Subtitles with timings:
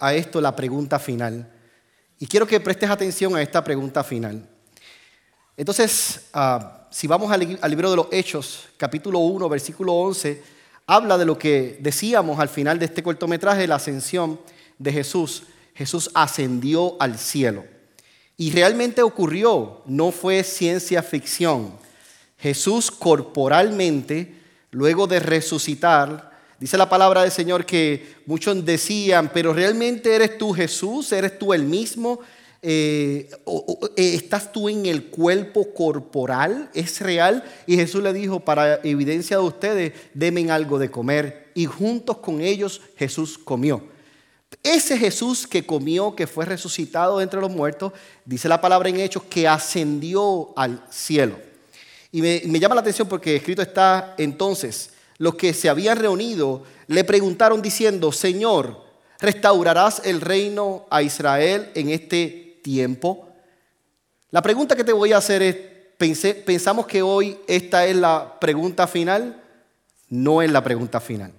[0.00, 1.52] a esto la pregunta final.
[2.18, 4.48] Y quiero que prestes atención a esta pregunta final.
[5.56, 10.42] Entonces, ah, si vamos al, al, libro de los Hechos, capítulo 1, versículo 11,
[10.86, 14.40] habla de lo que decíamos al final de este cortometraje, la ascensión
[14.78, 15.44] de Jesús.
[15.74, 17.64] Jesús ascendió al cielo.
[18.36, 21.72] Y realmente ocurrió, no fue ciencia ficción.
[22.38, 24.34] Jesús corporalmente,
[24.70, 30.52] luego de resucitar, Dice la palabra del Señor que muchos decían, pero realmente eres tú
[30.52, 32.20] Jesús, eres tú el mismo,
[32.62, 33.28] eh,
[33.96, 37.44] eh, estás tú en el cuerpo corporal, es real.
[37.66, 41.50] Y Jesús le dijo, para evidencia de ustedes, denme algo de comer.
[41.54, 43.84] Y juntos con ellos Jesús comió.
[44.62, 47.92] Ese Jesús que comió, que fue resucitado entre los muertos,
[48.24, 51.36] dice la palabra en Hechos, que ascendió al cielo.
[52.10, 56.62] Y me, me llama la atención porque escrito está entonces, los que se habían reunido
[56.88, 58.84] le preguntaron diciendo, Señor,
[59.18, 63.28] ¿restaurarás el reino a Israel en este tiempo?
[64.30, 65.56] La pregunta que te voy a hacer es,
[66.44, 69.42] ¿pensamos que hoy esta es la pregunta final?
[70.08, 71.32] No es la pregunta final.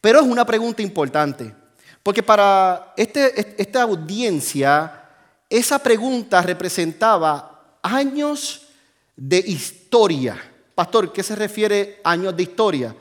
[0.00, 1.52] Pero es una pregunta importante,
[2.02, 5.04] porque para este, esta audiencia,
[5.50, 8.62] esa pregunta representaba años
[9.16, 10.38] de historia
[10.78, 12.94] Pastor, ¿qué se refiere a años de historia?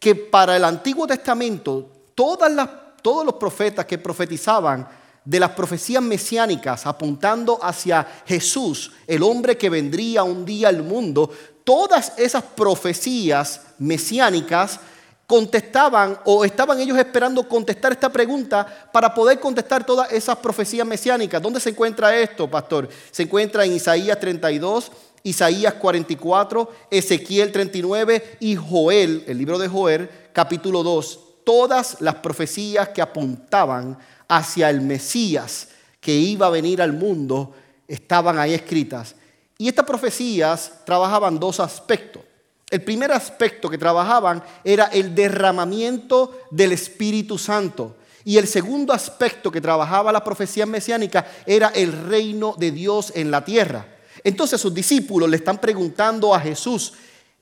[0.00, 4.88] Que para el Antiguo Testamento, todos los profetas que profetizaban
[5.24, 11.30] de las profecías mesiánicas apuntando hacia Jesús, el hombre que vendría un día al mundo,
[11.62, 14.80] todas esas profecías mesiánicas
[15.26, 21.40] contestaban o estaban ellos esperando contestar esta pregunta para poder contestar todas esas profecías mesiánicas.
[21.40, 22.88] ¿Dónde se encuentra esto, pastor?
[23.12, 24.90] Se encuentra en Isaías 32,
[25.22, 31.20] Isaías 44, Ezequiel 39 y Joel, el libro de Joel, capítulo 2.
[31.44, 35.68] Todas las profecías que apuntaban hacia el Mesías
[36.00, 37.54] que iba a venir al mundo
[37.86, 39.14] estaban ahí escritas.
[39.58, 42.22] Y estas profecías trabajaban dos aspectos.
[42.70, 47.96] El primer aspecto que trabajaban era el derramamiento del Espíritu Santo.
[48.24, 53.30] Y el segundo aspecto que trabajaba la profecía mesiánica era el reino de Dios en
[53.30, 53.86] la tierra.
[54.22, 56.92] Entonces sus discípulos le están preguntando a Jesús,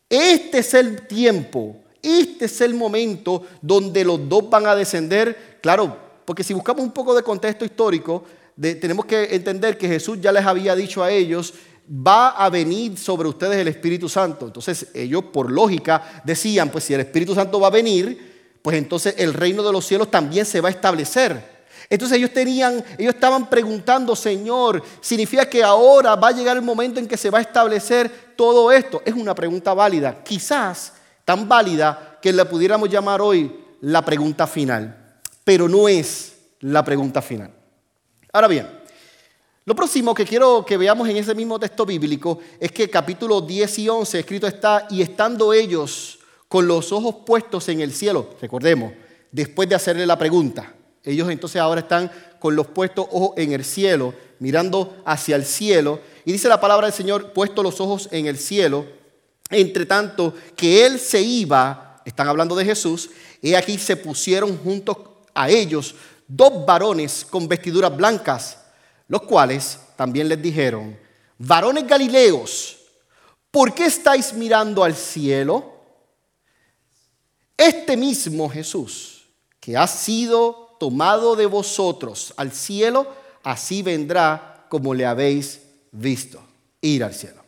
[0.09, 5.59] este es el tiempo, este es el momento donde los dos van a descender.
[5.61, 8.25] Claro, porque si buscamos un poco de contexto histórico,
[8.61, 11.55] tenemos que entender que Jesús ya les había dicho a ellos,
[11.91, 14.47] va a venir sobre ustedes el Espíritu Santo.
[14.47, 19.15] Entonces ellos por lógica decían, pues si el Espíritu Santo va a venir, pues entonces
[19.19, 21.58] el reino de los cielos también se va a establecer.
[21.91, 27.01] Entonces ellos tenían, ellos estaban preguntando, Señor, ¿significa que ahora va a llegar el momento
[27.01, 29.03] en que se va a establecer todo esto?
[29.05, 30.95] Es una pregunta válida, quizás
[31.25, 37.23] tan válida que la pudiéramos llamar hoy la pregunta final, pero no es la pregunta
[37.23, 37.53] final.
[38.33, 38.79] Ahora bien,
[39.69, 43.79] lo próximo que quiero que veamos en ese mismo texto bíblico es que capítulo 10
[43.81, 46.19] y 11 escrito está, y estando ellos
[46.49, 48.95] con los ojos puestos en el cielo, recordemos,
[49.31, 50.73] después de hacerle la pregunta,
[51.09, 56.01] ellos entonces ahora están con los puestos ojos en el cielo, mirando hacia el cielo.
[56.25, 58.87] Y dice la palabra del Señor, puesto los ojos en el cielo.
[59.51, 63.11] Entre tanto que Él se iba, están hablando de Jesús,
[63.41, 64.99] y aquí se pusieron juntos
[65.35, 65.95] a ellos
[66.27, 68.59] dos varones con vestiduras blancas,
[69.09, 70.99] los cuales también les dijeron,
[71.39, 72.77] varones galileos,
[73.51, 75.73] ¿por qué estáis mirando al cielo?
[77.57, 79.27] Este mismo Jesús,
[79.59, 83.07] que ha sido tomado de vosotros al cielo,
[83.43, 85.61] así vendrá como le habéis
[85.93, 86.41] visto
[86.81, 87.43] ir al cielo.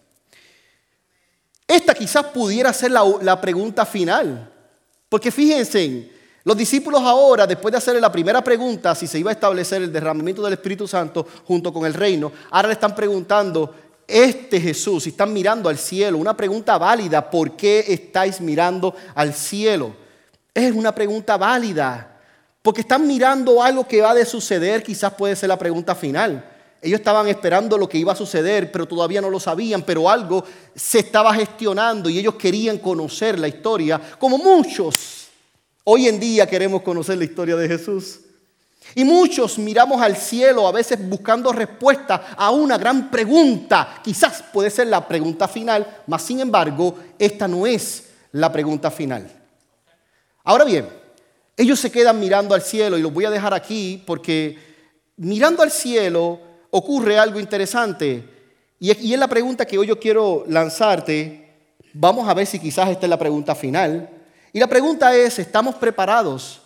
[1.67, 4.53] Esta quizás pudiera ser la, pregunta final,
[5.09, 6.11] porque fíjense,
[6.43, 9.93] los discípulos ahora, después de hacerle la primera pregunta, si se iba a establecer el
[9.93, 13.73] derramamiento del Espíritu Santo junto con el reino, ahora le están preguntando,
[14.09, 19.33] este Jesús, si están mirando al cielo, una pregunta válida, ¿por qué estáis mirando al
[19.33, 19.95] cielo?
[20.53, 22.20] Es una pregunta válida.
[22.63, 26.45] Porque están mirando algo que va a suceder, quizás puede ser la pregunta final.
[26.83, 30.45] Ellos estaban esperando lo que iba a suceder, pero todavía no lo sabían, pero algo
[30.75, 35.29] se estaba gestionando y ellos querían conocer la historia, como muchos
[35.85, 38.21] hoy en día queremos conocer la historia de Jesús.
[38.95, 44.01] Y muchos miramos al cielo a veces buscando respuesta a una gran pregunta.
[44.03, 49.31] Quizás puede ser la pregunta final, mas sin embargo, esta no es la pregunta final.
[50.45, 51.00] Ahora bien,
[51.61, 54.59] ellos se quedan mirando al cielo y los voy a dejar aquí porque
[55.17, 56.41] mirando al cielo
[56.71, 58.27] ocurre algo interesante.
[58.79, 61.53] Y es la pregunta que hoy yo quiero lanzarte.
[61.93, 64.09] Vamos a ver si quizás esta es la pregunta final.
[64.55, 66.63] Y la pregunta es, ¿estamos preparados,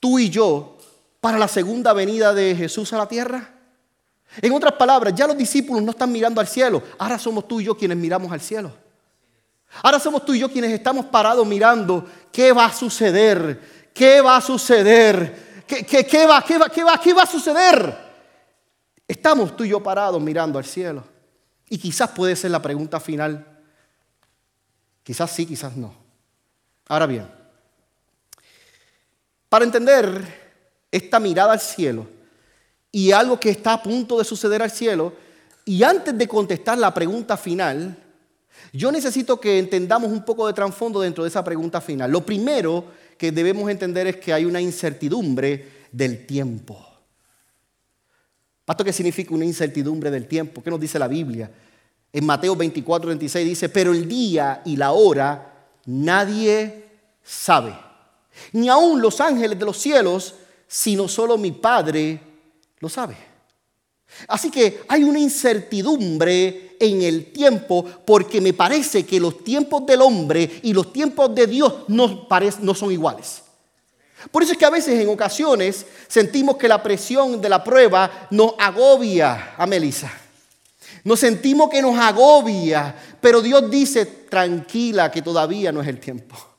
[0.00, 0.78] tú y yo,
[1.20, 3.52] para la segunda venida de Jesús a la tierra?
[4.40, 7.64] En otras palabras, ya los discípulos no están mirando al cielo, ahora somos tú y
[7.64, 8.72] yo quienes miramos al cielo.
[9.82, 14.36] Ahora somos tú y yo quienes estamos parados mirando qué va a suceder, qué va
[14.36, 18.10] a suceder, qué, qué, va, qué, va, qué, va, qué va a suceder.
[19.06, 21.04] Estamos tú y yo parados mirando al cielo.
[21.68, 23.46] Y quizás puede ser la pregunta final.
[25.02, 25.94] Quizás sí, quizás no.
[26.88, 27.28] Ahora bien,
[29.48, 30.40] para entender
[30.90, 32.06] esta mirada al cielo
[32.92, 35.12] y algo que está a punto de suceder al cielo,
[35.64, 37.96] y antes de contestar la pregunta final,
[38.72, 42.10] yo necesito que entendamos un poco de trasfondo dentro de esa pregunta final.
[42.10, 42.84] Lo primero
[43.20, 46.82] que debemos entender es que hay una incertidumbre del tiempo.
[48.64, 50.62] ¿Pastor qué significa una incertidumbre del tiempo?
[50.62, 51.50] ¿Qué nos dice la Biblia?
[52.10, 56.86] En Mateo 24, 26 dice, pero el día y la hora nadie
[57.22, 57.78] sabe.
[58.54, 62.18] Ni aun los ángeles de los cielos, sino solo mi Padre
[62.78, 63.16] lo sabe.
[64.28, 70.02] Así que hay una incertidumbre en el tiempo porque me parece que los tiempos del
[70.02, 72.26] hombre y los tiempos de Dios no,
[72.60, 73.42] no son iguales.
[74.30, 78.28] Por eso es que a veces en ocasiones sentimos que la presión de la prueba
[78.30, 80.12] nos agobia a Melissa.
[81.04, 86.49] Nos sentimos que nos agobia, pero Dios dice, tranquila, que todavía no es el tiempo.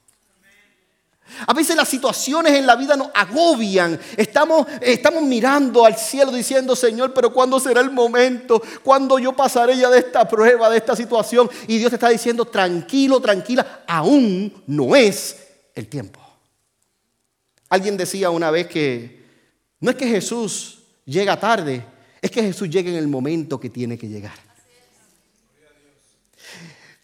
[1.48, 4.00] A veces las situaciones en la vida nos agobian.
[4.18, 8.62] Estamos, estamos mirando al cielo diciendo, Señor, pero ¿cuándo será el momento?
[8.84, 11.50] ¿Cuándo yo pasaré ya de esta prueba, de esta situación?
[11.68, 15.38] Y Dios te está diciendo, tranquilo, tranquila, aún no es
[15.76, 16.20] el tiempo.
[17.70, 19.26] Alguien decía una vez que
[19.80, 21.86] no es que Jesús llega tarde,
[22.22, 24.51] es que Jesús llega en el momento que tiene que llegar.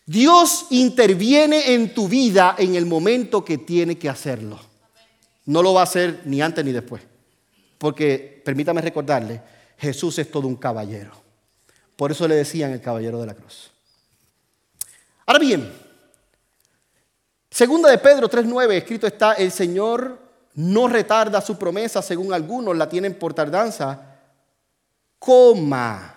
[0.07, 4.57] Dios interviene en tu vida en el momento que tiene que hacerlo.
[5.45, 7.03] No lo va a hacer ni antes ni después.
[7.77, 9.41] Porque, permítame recordarle,
[9.77, 11.11] Jesús es todo un caballero.
[11.97, 13.69] Por eso le decían el caballero de la cruz.
[15.25, 15.73] Ahora bien,
[17.51, 20.17] segunda de Pedro 3.9, escrito está, el Señor
[20.53, 24.19] no retarda su promesa, según algunos la tienen por tardanza,
[25.19, 26.15] coma.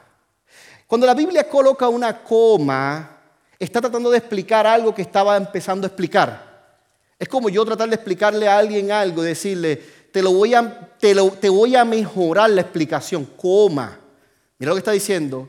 [0.86, 3.19] Cuando la Biblia coloca una coma,
[3.60, 6.50] está tratando de explicar algo que estaba empezando a explicar.
[7.18, 9.76] Es como yo tratar de explicarle a alguien algo, decirle,
[10.10, 14.00] te, lo voy a, te, te voy a mejorar la explicación, coma.
[14.58, 15.46] Mira lo que está diciendo.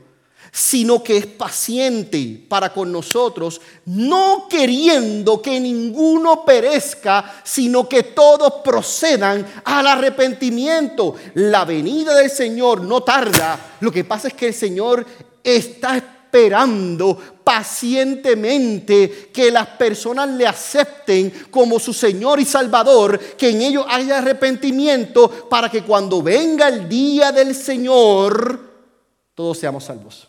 [0.54, 8.60] Sino que es paciente para con nosotros, no queriendo que ninguno perezca, sino que todos
[8.62, 11.14] procedan al arrepentimiento.
[11.34, 13.76] La venida del Señor no tarda.
[13.80, 15.06] Lo que pasa es que el Señor
[15.42, 23.60] está esperando pacientemente que las personas le acepten como su Señor y Salvador, que en
[23.60, 28.58] ellos haya arrepentimiento para que cuando venga el día del Señor,
[29.34, 30.26] todos seamos salvos.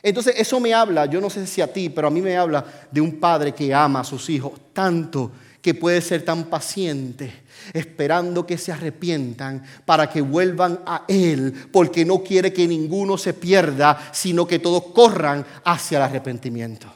[0.00, 2.64] Entonces eso me habla, yo no sé si a ti, pero a mí me habla
[2.88, 5.32] de un padre que ama a sus hijos tanto
[5.62, 12.04] que puede ser tan paciente esperando que se arrepientan para que vuelvan a Él, porque
[12.04, 16.92] no quiere que ninguno se pierda, sino que todos corran hacia el arrepentimiento.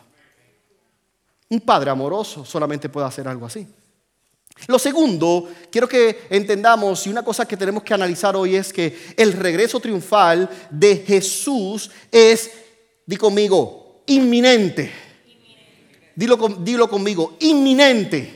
[1.48, 3.66] Un padre amoroso solamente puede hacer algo así.
[4.66, 9.14] Lo segundo, quiero que entendamos, y una cosa que tenemos que analizar hoy es que
[9.16, 12.50] el regreso triunfal de Jesús es,
[13.04, 14.90] di conmigo, inminente.
[16.16, 18.35] Dilo, conmigo, inminente.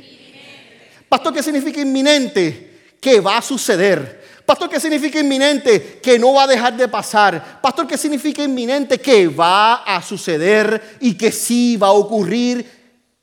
[1.11, 2.95] Pastor, ¿qué significa inminente?
[3.01, 4.21] Que va a suceder.
[4.47, 5.99] Pastor, ¿qué significa inminente?
[6.01, 7.61] Que no va a dejar de pasar.
[7.61, 9.01] Pastor, ¿qué significa inminente?
[9.01, 12.65] Que va a suceder y que sí va a ocurrir.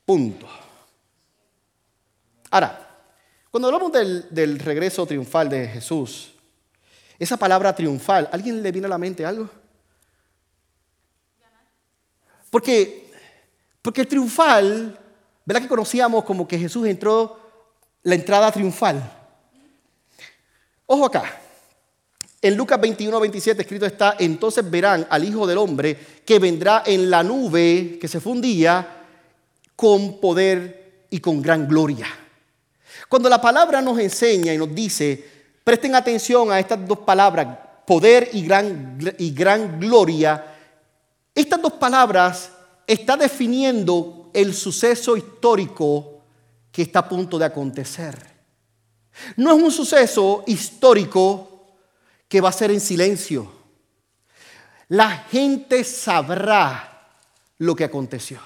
[0.05, 0.45] Punto.
[2.51, 2.77] Ahora,
[3.49, 6.33] cuando hablamos del, del regreso triunfal de Jesús,
[7.17, 9.49] esa palabra triunfal, ¿alguien le viene a la mente algo?
[12.49, 13.09] Porque,
[13.81, 14.99] porque el triunfal,
[15.45, 17.46] ¿verdad que conocíamos como que Jesús entró
[18.03, 19.11] la entrada triunfal.
[20.85, 21.41] Ojo acá.
[22.39, 27.09] En Lucas 21, 27 escrito está, entonces verán al Hijo del Hombre que vendrá en
[27.09, 29.05] la nube que se fundía
[29.75, 32.07] con poder y con gran gloria.
[33.09, 35.23] Cuando la palabra nos enseña y nos dice,
[35.63, 40.45] presten atención a estas dos palabras, poder y gran, y gran gloria,
[41.33, 42.51] estas dos palabras
[42.85, 46.16] están definiendo el suceso histórico
[46.77, 48.15] que está a punto de acontecer.
[49.37, 51.65] No es un suceso histórico
[52.27, 53.51] que va a ser en silencio.
[54.89, 57.09] La gente sabrá
[57.57, 58.39] lo que aconteció.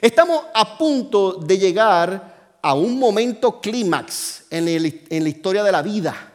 [0.00, 6.32] Estamos a punto de llegar a un momento clímax en, la historia de la vida,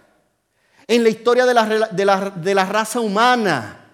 [0.85, 1.53] en la historia de,
[2.05, 3.89] la, de la raza humana.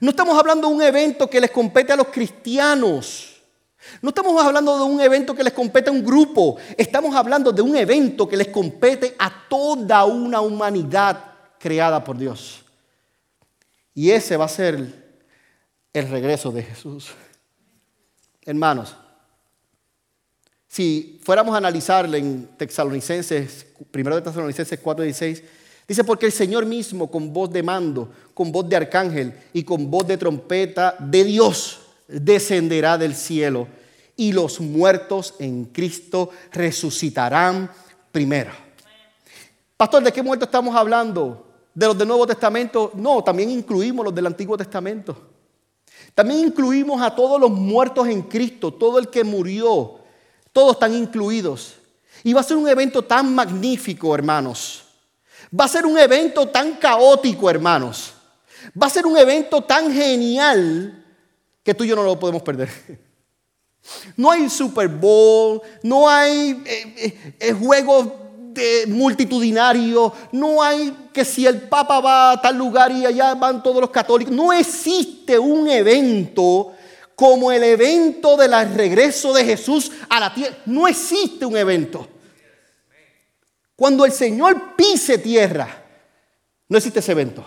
[0.00, 3.27] No estamos hablando de un evento que les compete a los cristianos.
[4.02, 6.56] No estamos hablando de un evento que les compete a un grupo.
[6.76, 11.24] Estamos hablando de un evento que les compete a toda una humanidad
[11.58, 12.64] creada por Dios.
[13.94, 14.76] Y ese va a ser
[15.92, 17.08] el regreso de Jesús.
[18.42, 18.94] Hermanos,
[20.68, 25.42] si fuéramos a analizarle en Tesalonicenses, primero de Tesalonicenses 4:16,
[25.88, 29.90] dice, porque el Señor mismo con voz de mando, con voz de arcángel y con
[29.90, 33.66] voz de trompeta de Dios descenderá del cielo
[34.18, 37.70] y los muertos en Cristo resucitarán
[38.10, 38.50] primero.
[39.76, 41.46] Pastor, ¿de qué muertos estamos hablando?
[41.72, 42.90] ¿De los del Nuevo Testamento?
[42.94, 45.16] No, también incluimos los del Antiguo Testamento.
[46.16, 50.00] También incluimos a todos los muertos en Cristo, todo el que murió,
[50.52, 51.76] todos están incluidos.
[52.24, 54.82] Y va a ser un evento tan magnífico, hermanos.
[55.58, 58.14] Va a ser un evento tan caótico, hermanos.
[58.80, 61.04] Va a ser un evento tan genial
[61.62, 62.68] que tú y yo no lo podemos perder.
[64.16, 68.08] No hay Super Bowl, no hay eh, eh, eh, juegos
[68.88, 73.80] multitudinarios, no hay que si el Papa va a tal lugar y allá van todos
[73.80, 74.34] los católicos.
[74.34, 76.72] No existe un evento
[77.14, 80.56] como el evento del regreso de Jesús a la tierra.
[80.66, 82.08] No existe un evento.
[83.76, 85.84] Cuando el Señor pise tierra,
[86.68, 87.44] no existe ese evento.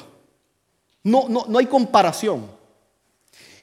[1.04, 2.50] No, no, no hay comparación.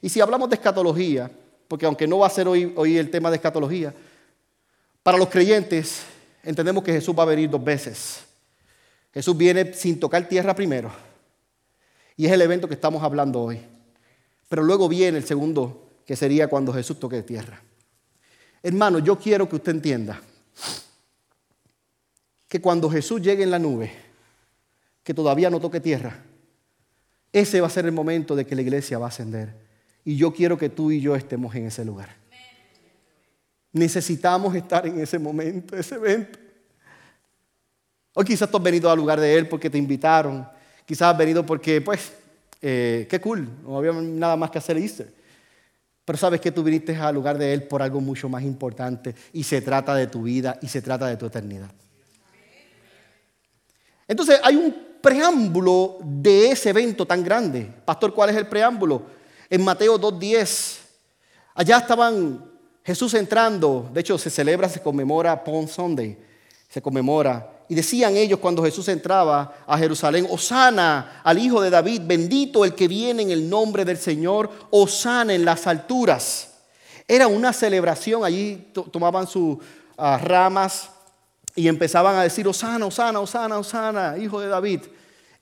[0.02, 1.30] Y si hablamos de escatología,
[1.68, 3.94] porque aunque no va a ser hoy, hoy el tema de escatología,
[5.02, 6.02] para los creyentes
[6.42, 8.24] entendemos que Jesús va a venir dos veces.
[9.12, 10.90] Jesús viene sin tocar tierra primero.
[12.16, 13.60] Y es el evento que estamos hablando hoy.
[14.48, 17.62] Pero luego viene el segundo, que sería cuando Jesús toque tierra.
[18.62, 20.20] Hermano, yo quiero que usted entienda
[22.48, 23.92] que cuando Jesús llegue en la nube,
[25.04, 26.22] que todavía no toque tierra,
[27.32, 29.67] ese va a ser el momento de que la iglesia va a ascender.
[30.04, 32.08] Y yo quiero que tú y yo estemos en ese lugar.
[33.72, 36.38] Necesitamos estar en ese momento, ese evento.
[38.14, 40.48] Hoy quizás tú has venido al lugar de Él porque te invitaron.
[40.84, 42.12] Quizás has venido porque, pues,
[42.60, 45.12] eh, qué cool, no había nada más que hacer Easter.
[46.04, 49.44] Pero sabes que tú viniste al lugar de Él por algo mucho más importante y
[49.44, 51.70] se trata de tu vida y se trata de tu eternidad.
[54.08, 57.70] Entonces hay un preámbulo de ese evento tan grande.
[57.84, 59.17] Pastor, ¿cuál es el preámbulo?
[59.50, 60.78] En Mateo 2.10.
[61.54, 62.44] Allá estaban
[62.84, 66.16] Jesús entrando, de hecho se celebra, se conmemora Palm Sunday,
[66.68, 67.54] se conmemora.
[67.68, 72.74] Y decían ellos cuando Jesús entraba a Jerusalén, Osana al Hijo de David, bendito el
[72.74, 76.54] que viene en el nombre del Señor, Osana en las alturas.
[77.06, 79.58] Era una celebración, allí tomaban sus
[79.98, 80.88] ah, ramas
[81.54, 84.80] y empezaban a decir, Osana, Osana, Osana, Osana, Hijo de David.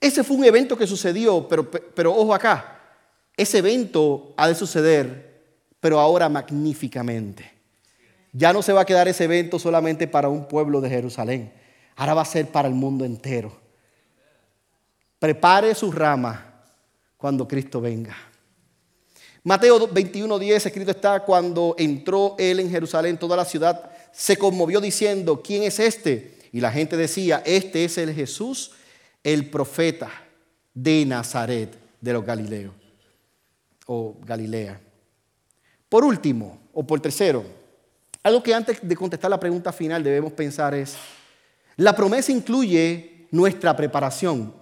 [0.01, 2.76] Ese fue un evento que sucedió, pero, pero ojo acá,
[3.37, 5.43] ese evento ha de suceder,
[5.79, 7.53] pero ahora magníficamente.
[8.33, 11.53] Ya no se va a quedar ese evento solamente para un pueblo de Jerusalén,
[11.95, 13.55] ahora va a ser para el mundo entero.
[15.19, 16.63] Prepare su rama
[17.15, 18.15] cuando Cristo venga.
[19.43, 25.41] Mateo 21:10 escrito está, cuando entró él en Jerusalén, toda la ciudad se conmovió diciendo,
[25.43, 26.37] ¿quién es este?
[26.51, 28.71] Y la gente decía, este es el Jesús,
[29.23, 30.11] el profeta
[30.73, 32.86] de Nazaret de los Galileos
[33.87, 34.79] o Galilea.
[35.89, 37.43] Por último, o por tercero,
[38.23, 40.95] algo que antes de contestar la pregunta final debemos pensar es,
[41.77, 44.53] la promesa incluye nuestra preparación.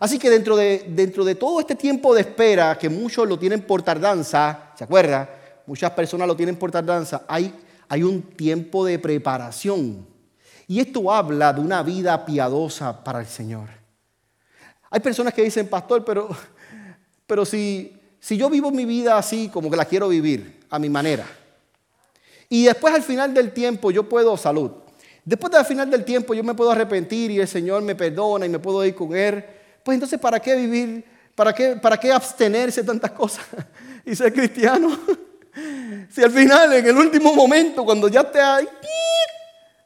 [0.00, 3.62] Así que dentro de, dentro de todo este tiempo de espera, que muchos lo tienen
[3.62, 5.28] por tardanza, ¿se acuerda?
[5.66, 7.54] Muchas personas lo tienen por tardanza, hay,
[7.88, 10.06] hay un tiempo de preparación.
[10.66, 13.68] Y esto habla de una vida piadosa para el Señor.
[14.90, 16.28] Hay personas que dicen, pastor, pero,
[17.26, 20.88] pero si, si yo vivo mi vida así como que la quiero vivir, a mi
[20.88, 21.26] manera,
[22.48, 24.70] y después al final del tiempo yo puedo salud,
[25.24, 28.48] después al final del tiempo yo me puedo arrepentir y el Señor me perdona y
[28.48, 29.44] me puedo ir con Él,
[29.82, 31.04] pues entonces ¿para qué vivir?
[31.34, 33.46] ¿Para qué, para qué abstenerse de tantas cosas
[34.04, 34.98] y ser cristiano?
[36.10, 38.66] si al final, en el último momento, cuando ya esté ahí,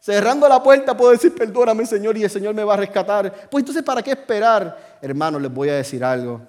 [0.00, 3.48] cerrando la puerta, puedo decir, perdóname Señor, y el Señor me va a rescatar.
[3.50, 4.98] Pues entonces, ¿para qué esperar?
[5.00, 6.40] Hermano, les voy a decir algo.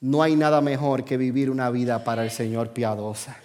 [0.00, 3.36] No hay nada mejor que vivir una vida para el Señor piadosa.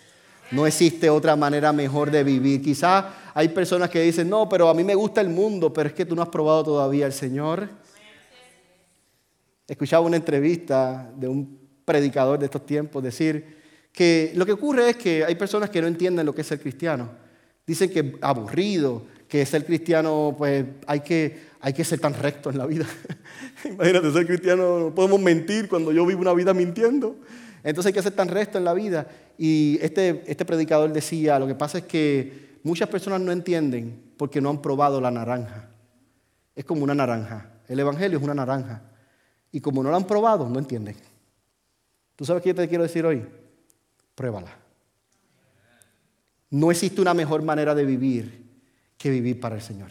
[0.52, 2.62] No existe otra manera mejor de vivir.
[2.62, 5.96] Quizás hay personas que dicen, no, pero a mí me gusta el mundo, pero es
[5.96, 7.70] que tú no has probado todavía al Señor.
[9.66, 13.62] Escuchaba una entrevista de un predicador de estos tiempos decir
[13.94, 16.60] que lo que ocurre es que hay personas que no entienden lo que es ser
[16.60, 17.10] cristiano.
[17.66, 22.58] Dicen que aburrido, que ser cristiano, pues hay que, hay que ser tan recto en
[22.58, 22.86] la vida.
[23.64, 27.16] Imagínate, ser cristiano, no podemos mentir cuando yo vivo una vida mintiendo.
[27.64, 29.08] Entonces hay que ser tan recto en la vida.
[29.38, 34.42] Y este, este predicador decía, lo que pasa es que muchas personas no entienden porque
[34.42, 35.70] no han probado la naranja.
[36.54, 37.54] Es como una naranja.
[37.70, 38.82] El Evangelio es una naranja.
[39.50, 40.98] Y como no la han probado, no entienden.
[42.18, 43.26] ¿Tú sabes qué yo te quiero decir hoy?
[44.14, 44.54] Pruébala.
[46.50, 48.51] No existe una mejor manera de vivir
[49.02, 49.90] que vivir para el Señor.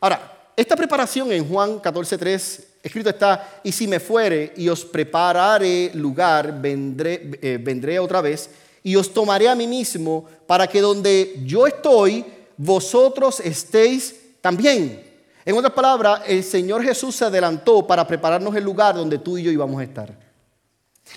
[0.00, 5.90] Ahora, esta preparación en Juan 14.3, escrito está, y si me fuere y os prepararé
[5.94, 8.50] lugar, vendré, eh, vendré otra vez
[8.82, 12.24] y os tomaré a mí mismo para que donde yo estoy,
[12.56, 15.04] vosotros estéis también.
[15.44, 19.44] En otras palabras, el Señor Jesús se adelantó para prepararnos el lugar donde tú y
[19.44, 20.12] yo íbamos a estar.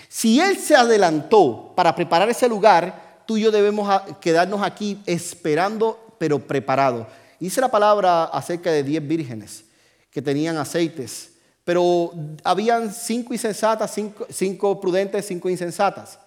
[0.07, 5.97] Si Él se adelantó para preparar ese lugar, tú y yo debemos quedarnos aquí esperando,
[6.17, 7.07] pero preparados.
[7.39, 9.63] Dice la palabra acerca de diez vírgenes
[10.09, 11.31] que tenían aceites,
[11.63, 12.11] pero
[12.43, 13.97] habían cinco insensatas,
[14.31, 16.19] cinco, prudentes, cinco insensatas.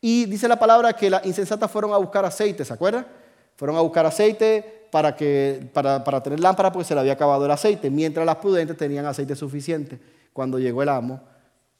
[0.00, 3.06] Y dice la palabra que las insensatas fueron a buscar aceite, ¿se acuerdan?
[3.54, 7.52] Fueron a buscar aceite para, que, para tener lámpara porque se le había acabado el
[7.52, 9.96] aceite, mientras las prudentes tenían aceite suficiente.
[10.32, 11.20] Cuando llegó el amo,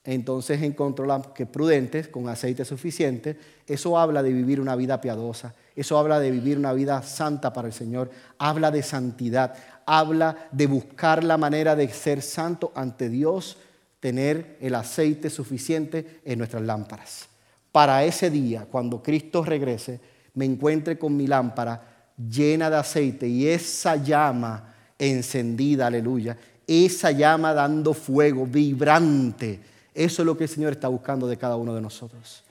[0.04, 5.54] entonces encontró las que prudentes, con aceite suficiente, eso habla de vivir una vida piadosa,
[5.76, 10.66] eso habla de vivir una vida santa para el Señor, habla de santidad, habla de
[10.66, 13.58] buscar la manera de ser santo ante Dios,
[14.00, 17.28] tener el aceite suficiente en nuestras lámparas.
[17.72, 20.00] Para ese día, cuando Cristo regrese,
[20.34, 26.36] me encuentre con mi lámpara llena de aceite y esa llama encendida, aleluya,
[26.66, 29.60] esa llama dando fuego, vibrante
[30.04, 32.44] eso es lo que el Señor está buscando de cada uno de nosotros.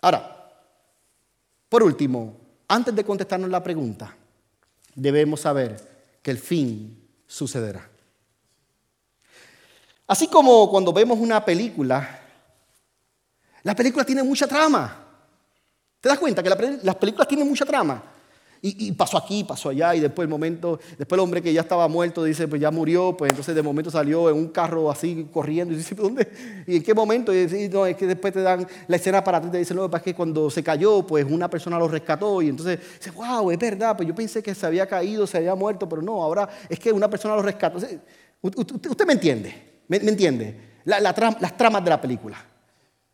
[0.00, 0.50] Ahora,
[1.68, 2.36] por último,
[2.66, 4.16] antes de contestarnos la pregunta,
[4.94, 7.88] debemos saber que el fin sucederá.
[10.08, 12.20] Así como cuando vemos una película,
[13.62, 15.00] la película tiene mucha trama.
[16.00, 18.13] ¿Te das cuenta que las películas tienen mucha trama?
[18.66, 21.86] Y, pasó aquí, pasó allá, y después el momento, después el hombre que ya estaba
[21.86, 25.74] muerto dice, pues ya murió, pues entonces de momento salió en un carro así corriendo,
[25.74, 26.26] y dice, ¿dónde?
[26.66, 27.30] ¿Y en qué momento?
[27.34, 29.94] Y dice, no, es que después te dan la escena para ti, te dicen, no,
[29.94, 33.58] es que cuando se cayó, pues una persona lo rescató, y entonces dice, wow, es
[33.58, 36.80] verdad, pues yo pensé que se había caído, se había muerto, pero no, ahora es
[36.80, 37.80] que una persona lo rescató.
[38.40, 42.42] Usted, me entiende, me, entiende, las tramas de la película.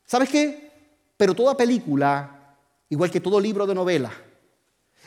[0.07, 0.71] ¿Sabes qué?
[1.17, 2.55] Pero toda película,
[2.89, 4.13] igual que todo libro de novela,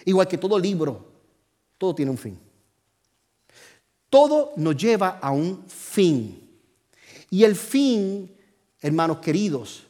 [0.06, 1.06] Igual que todo libro,
[1.78, 2.40] todo tiene un fin.
[4.10, 6.40] Todo nos lleva a un fin.
[7.30, 8.32] Y el fin,
[8.80, 9.88] hermanos queridos,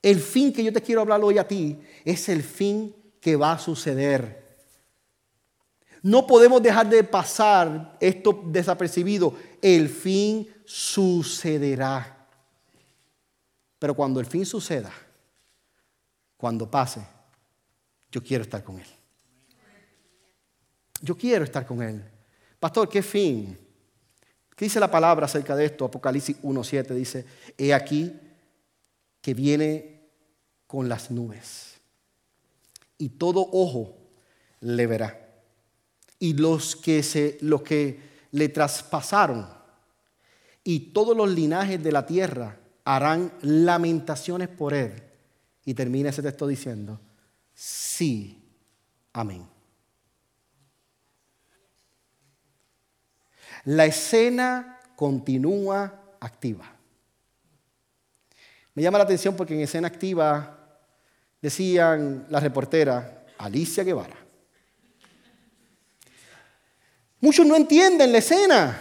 [0.00, 3.52] el fin que yo te quiero hablar hoy a ti es el fin que va
[3.52, 4.44] a suceder.
[6.02, 9.34] No podemos dejar de pasar esto desapercibido.
[9.62, 12.28] El fin sucederá.
[13.78, 14.92] Pero cuando el fin suceda,
[16.36, 17.00] cuando pase,
[18.10, 18.86] yo quiero estar con Él.
[21.04, 22.02] Yo quiero estar con Él.
[22.58, 23.58] Pastor, ¿qué fin?
[24.56, 25.84] ¿Qué dice la palabra acerca de esto?
[25.84, 27.26] Apocalipsis 1.7 dice,
[27.58, 28.18] he aquí
[29.20, 30.08] que viene
[30.66, 31.74] con las nubes
[32.96, 33.98] y todo ojo
[34.60, 35.20] le verá.
[36.18, 39.46] Y los que, se, los que le traspasaron
[40.62, 45.02] y todos los linajes de la tierra harán lamentaciones por él.
[45.66, 46.98] Y termina ese texto diciendo,
[47.52, 48.42] sí,
[49.12, 49.53] amén.
[53.64, 56.70] La escena continúa activa.
[58.74, 60.58] Me llama la atención porque en escena activa
[61.40, 64.16] decían la reportera Alicia Guevara.
[67.20, 68.80] Muchos no entienden la escena.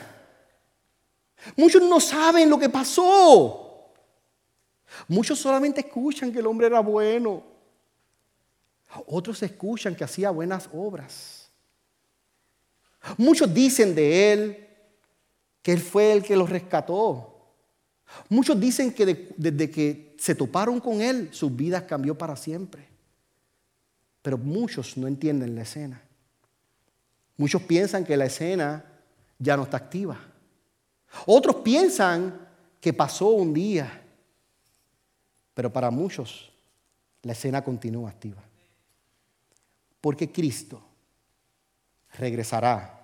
[1.56, 3.94] Muchos no saben lo que pasó.
[5.08, 7.44] Muchos solamente escuchan que el hombre era bueno.
[9.08, 11.50] Otros escuchan que hacía buenas obras.
[13.18, 14.63] Muchos dicen de él
[15.64, 17.34] que Él fue el que los rescató.
[18.30, 22.88] Muchos dicen que desde que se toparon con Él, sus vidas cambió para siempre.
[24.22, 26.02] Pero muchos no entienden la escena.
[27.38, 28.86] Muchos piensan que la escena
[29.40, 30.20] ya no está activa.
[31.26, 32.48] Otros piensan
[32.80, 34.02] que pasó un día.
[35.54, 36.52] Pero para muchos
[37.24, 38.44] la escena continúa activa.
[40.02, 40.82] Porque Cristo
[42.18, 43.00] regresará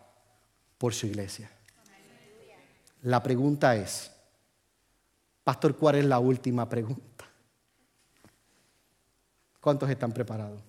[0.78, 1.50] por su iglesia.
[3.04, 4.12] La pregunta es,
[5.44, 7.26] Pastor, ¿cuál es la última pregunta?
[9.62, 10.62] ¿Cuántos están preparados?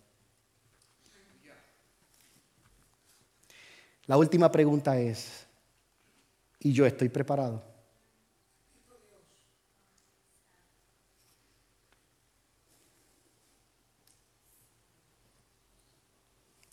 [4.07, 5.47] La última pregunta es,
[6.61, 7.63] ¿y yo estoy preparado?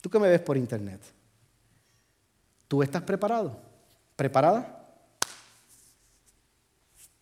[0.01, 1.01] Tú que me ves por internet,
[2.67, 3.59] ¿tú estás preparado?
[4.15, 4.76] ¿Preparada?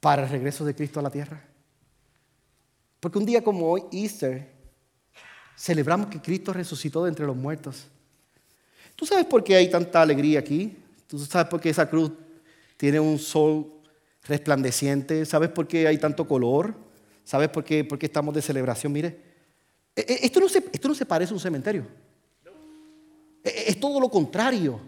[0.06, 1.44] Para el regreso de Cristo a la tierra.
[3.00, 4.52] Porque un día como hoy, Easter,
[5.58, 7.88] celebramos que Cristo resucitó de entre los muertos.
[8.96, 10.78] ¿Tú sabes por qué hay tanta alegría aquí?
[11.08, 12.12] ¿Tú sabes por qué esa cruz
[12.78, 13.66] tiene un sol
[14.28, 15.26] resplandeciente?
[15.26, 16.76] ¿Sabes por qué hay tanto color?
[17.24, 18.94] ¿Sabes por qué, por qué estamos de celebración?
[18.94, 19.20] Mire,
[19.96, 21.88] e, e, esto no, se, esto no se parece a un cementerio.
[23.44, 24.80] E, es todo lo contrario.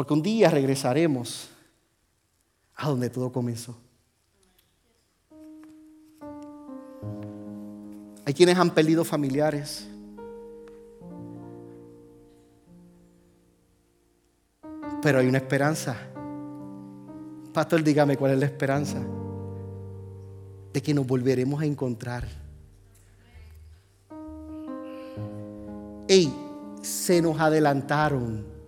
[0.00, 1.50] Porque un día regresaremos
[2.74, 3.76] a donde todo comenzó.
[8.24, 9.86] Hay quienes han perdido familiares.
[15.02, 15.94] Pero hay una esperanza.
[17.52, 19.02] Pastor, dígame cuál es la esperanza.
[20.72, 22.26] De que nos volveremos a encontrar.
[26.08, 26.32] Ey,
[26.80, 28.59] se nos adelantaron,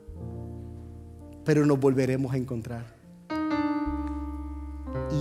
[1.44, 2.84] pero nos volveremos a encontrar.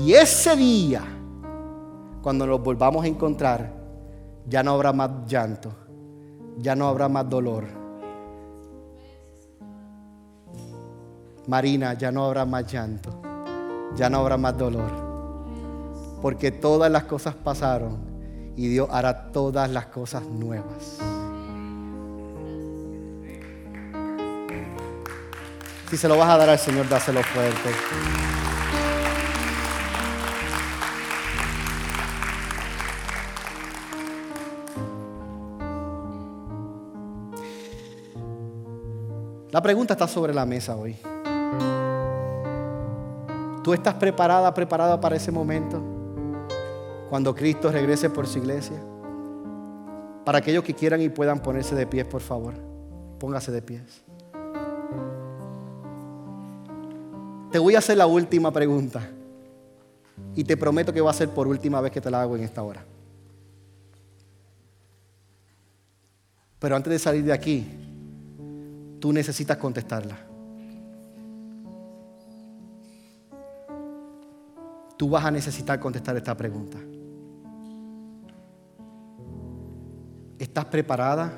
[0.03, 1.03] Y ese día,
[2.21, 3.71] cuando nos volvamos a encontrar,
[4.47, 5.71] ya no habrá más llanto,
[6.57, 7.65] ya no habrá más dolor.
[11.47, 13.21] Marina, ya no habrá más llanto,
[13.95, 14.91] ya no habrá más dolor.
[16.21, 17.97] Porque todas las cosas pasaron
[18.55, 20.99] y Dios hará todas las cosas nuevas.
[25.91, 27.69] Si se lo vas a dar al Señor, dáselo fuerte.
[39.51, 40.95] La pregunta está sobre la mesa hoy.
[43.61, 45.83] ¿Tú estás preparada, preparada para ese momento?
[47.09, 48.81] Cuando Cristo regrese por su iglesia.
[50.23, 52.53] Para aquellos que quieran y puedan ponerse de pies, por favor,
[53.19, 54.05] póngase de pies.
[57.51, 59.09] Te voy a hacer la última pregunta.
[60.35, 62.43] Y te prometo que va a ser por última vez que te la hago en
[62.43, 62.85] esta hora.
[66.59, 67.65] Pero antes de salir de aquí,
[68.99, 70.17] tú necesitas contestarla.
[74.95, 76.77] Tú vas a necesitar contestar esta pregunta.
[80.37, 81.33] ¿Estás preparada?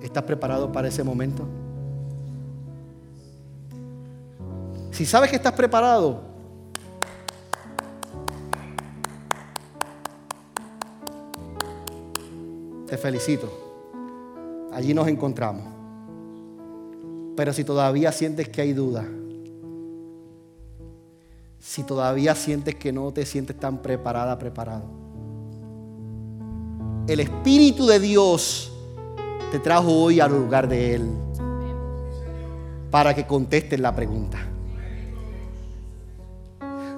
[0.00, 1.46] ¿Estás preparado para ese momento?
[5.00, 6.20] Si sabes que estás preparado,
[12.86, 13.48] te felicito.
[14.70, 15.64] Allí nos encontramos.
[17.34, 19.06] Pero si todavía sientes que hay duda,
[21.58, 24.84] si todavía sientes que no te sientes tan preparada, preparado,
[27.08, 28.70] el Espíritu de Dios
[29.50, 31.10] te trajo hoy al lugar de Él
[32.90, 34.50] para que contestes la pregunta.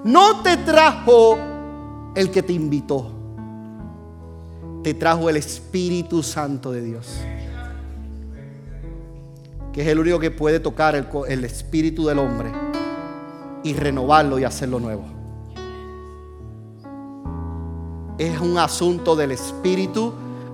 [0.05, 1.39] No te trajo
[2.15, 3.11] el que te invitó,
[4.83, 7.21] te trajo el Espíritu Santo de Dios
[9.73, 12.53] que es el único que puede tocar el, espíritu del hombre
[13.65, 15.05] y renovarlo y hacerlo nuevo.
[18.19, 20.13] Es un asunto del espíritu,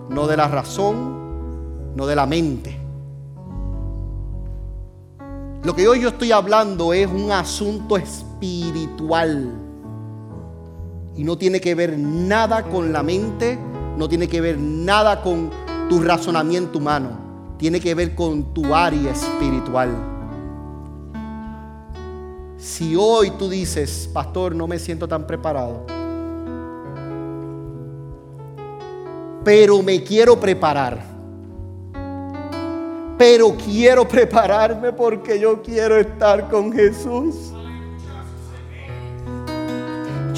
[0.08, 2.78] no de la razón, no de la mente.
[5.64, 8.27] Lo que hoy yo estoy hablando es un asunto espiritual.
[8.40, 8.88] Y
[11.24, 13.58] no tiene que ver nada con la mente,
[13.96, 15.50] no tiene que ver nada con
[15.88, 19.90] tu razonamiento humano tiene que ver con tu área espiritual.
[22.56, 25.84] Si hoy tú dices, pastor, no me siento tan preparado,
[29.44, 31.04] pero me quiero preparar,
[33.16, 37.52] pero quiero prepararme porque yo quiero estar con Jesús.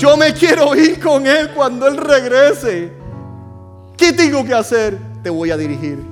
[0.00, 2.90] Yo me quiero ir con Él cuando Él regrese.
[3.98, 4.98] ¿Qué tengo que hacer?
[5.22, 6.02] Te voy a dirigir.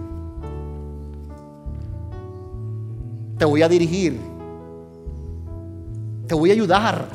[3.38, 4.20] Te voy a dirigir.
[6.26, 7.08] Te voy a ayudar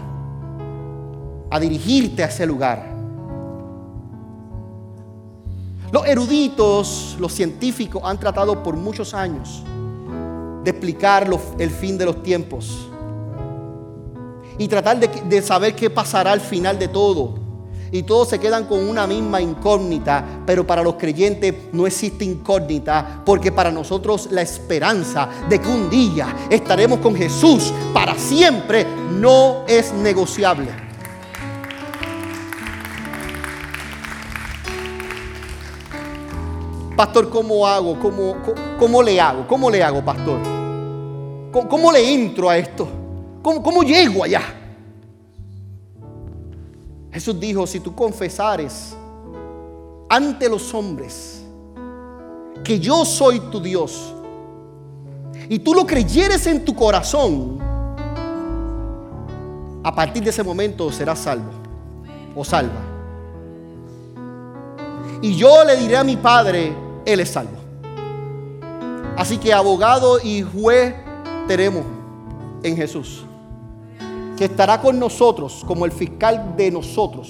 [1.52, 2.92] a dirigirte a ese lugar.
[5.92, 9.64] Los eruditos, los científicos han tratado por muchos años
[10.64, 12.90] de explicar el fin de los tiempos.
[14.58, 17.42] Y tratar de, saber qué pasará al final de todo.
[17.92, 23.22] Y todos se quedan con una misma incógnita, pero para los creyentes no existe incógnita,
[23.24, 29.64] porque para nosotros la esperanza de que un día estaremos con Jesús para siempre no
[29.68, 30.70] es negociable.
[36.96, 37.98] Pastor, ¿cómo hago?
[38.80, 39.48] ¿Cómo, le hago?
[39.48, 40.40] ¿Cómo le hago, pastor?
[41.52, 43.03] ¿Cómo, cómo le entro a esto?
[43.44, 44.42] ¿Cómo, ¿Cómo llego allá?
[47.12, 48.96] Jesús dijo, si tú confesares
[50.10, 51.44] ante los hombres
[52.64, 54.16] que yo soy tu Dios
[55.48, 57.60] y tú lo creyeres en tu corazón,
[59.84, 61.52] a partir de ese momento serás salvo
[62.36, 62.82] o salva.
[65.22, 66.74] Y yo le diré a mi Padre,
[67.06, 67.58] Él es salvo.
[69.18, 70.96] Así que abogado y juez
[71.48, 71.86] tenemos
[72.64, 73.26] en Jesús,
[74.38, 77.30] que estará con nosotros como el fiscal de nosotros.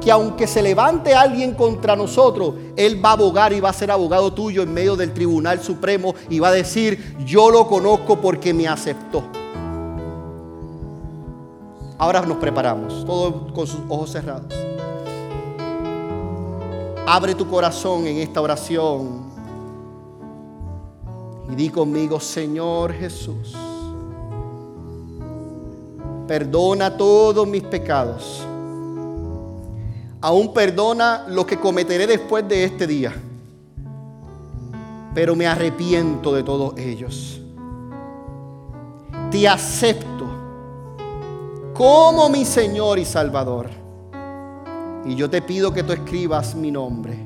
[0.00, 3.90] Que aunque se levante alguien contra nosotros, Él va a abogar y va a ser
[3.90, 8.52] abogado tuyo en medio del Tribunal Supremo y va a decir, yo lo conozco porque
[8.52, 9.22] me aceptó.
[11.98, 14.52] Ahora nos preparamos, todos con sus ojos cerrados.
[17.06, 19.30] Abre tu corazón en esta oración
[21.50, 23.54] y di conmigo, Señor Jesús,
[26.26, 28.46] perdona todos mis pecados.
[30.20, 33.12] Aún perdona lo que cometeré después de este día.
[35.14, 37.40] Pero me arrepiento de todos ellos.
[39.30, 40.26] Te acepto
[41.74, 43.68] como mi Señor y Salvador.
[45.04, 47.18] Y yo te pido que tú escribas mi nombre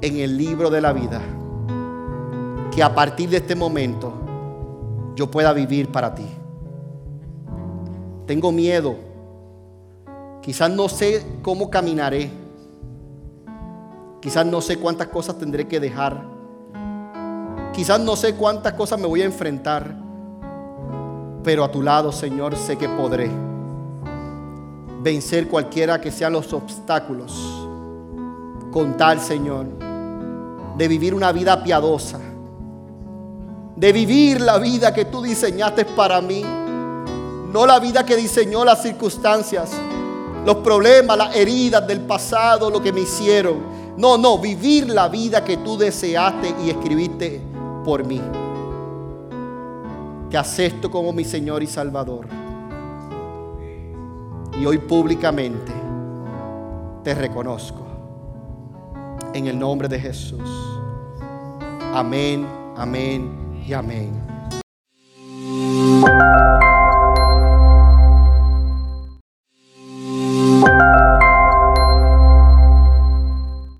[0.00, 1.20] en el libro de la vida.
[2.74, 4.12] Que a partir de este momento
[5.14, 6.26] yo pueda vivir para ti.
[8.30, 8.94] Tengo miedo.
[10.40, 12.30] Quizás no sé cómo caminaré.
[14.20, 16.22] Quizás no sé cuántas cosas tendré que dejar.
[17.72, 19.96] Quizás no sé cuántas cosas me voy a enfrentar.
[21.42, 23.28] Pero a tu lado, Señor, sé que podré
[25.02, 27.32] vencer cualquiera que sean los obstáculos.
[28.70, 29.66] Con tal, Señor,
[30.78, 32.20] de vivir una vida piadosa.
[33.74, 36.59] De vivir la vida que tú diseñaste para mí.
[37.52, 39.70] No la vida que diseñó las circunstancias,
[40.44, 43.58] los problemas, las heridas del pasado, lo que me hicieron.
[43.96, 47.40] No, no, vivir la vida que tú deseaste y escribiste
[47.84, 48.20] por mí.
[50.30, 52.40] Te acepto como mi Señor y Salvador
[54.60, 55.72] y hoy públicamente
[57.02, 57.86] te reconozco.
[59.32, 60.50] En el nombre de Jesús.
[61.94, 64.12] Amén, amén y amén.